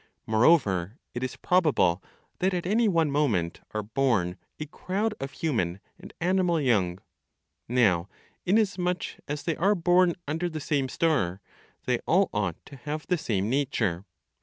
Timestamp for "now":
7.67-8.09